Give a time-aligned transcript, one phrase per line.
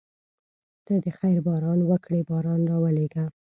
[0.85, 3.25] ته د خیر باران وکړې باران راولېږه.